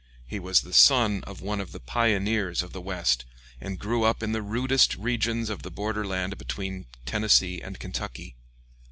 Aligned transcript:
He 0.25 0.39
was 0.39 0.61
the 0.61 0.73
son 0.73 1.23
of 1.27 1.41
one 1.41 1.61
of 1.61 1.73
the 1.73 1.79
pioneers 1.79 2.63
of 2.63 2.73
the 2.73 2.81
West, 2.81 3.23
and 3.59 3.77
grew 3.77 4.01
up 4.01 4.23
in 4.23 4.31
the 4.31 4.41
rudest 4.41 4.95
regions 4.95 5.47
of 5.47 5.61
the 5.61 5.69
border 5.69 6.07
land 6.07 6.39
between 6.39 6.87
Tennessee 7.05 7.61
and 7.61 7.79
Kentucky. 7.79 8.35